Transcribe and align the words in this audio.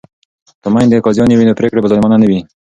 که 0.61 0.69
میندې 0.73 1.03
قاضیانې 1.05 1.35
وي 1.35 1.45
نو 1.47 1.57
پریکړې 1.59 1.81
به 1.83 1.91
ظالمانه 1.91 2.17
نه 2.21 2.27
وي. 2.29 2.39